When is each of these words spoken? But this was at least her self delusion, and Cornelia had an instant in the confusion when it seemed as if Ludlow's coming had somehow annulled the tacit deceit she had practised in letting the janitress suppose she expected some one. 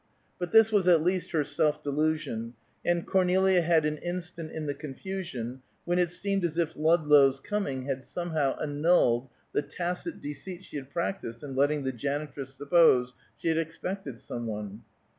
But 0.39 0.51
this 0.51 0.71
was 0.71 0.87
at 0.87 1.03
least 1.03 1.29
her 1.29 1.43
self 1.43 1.83
delusion, 1.83 2.55
and 2.83 3.05
Cornelia 3.05 3.61
had 3.61 3.85
an 3.85 3.97
instant 3.97 4.51
in 4.51 4.65
the 4.65 4.73
confusion 4.73 5.61
when 5.85 5.99
it 5.99 6.09
seemed 6.09 6.43
as 6.43 6.57
if 6.57 6.75
Ludlow's 6.75 7.39
coming 7.39 7.83
had 7.83 8.03
somehow 8.03 8.57
annulled 8.59 9.29
the 9.53 9.61
tacit 9.61 10.19
deceit 10.19 10.63
she 10.65 10.77
had 10.77 10.89
practised 10.89 11.43
in 11.43 11.55
letting 11.55 11.83
the 11.83 11.91
janitress 11.93 12.55
suppose 12.55 13.13
she 13.37 13.49
expected 13.51 14.19
some 14.19 14.47
one. 14.47 14.81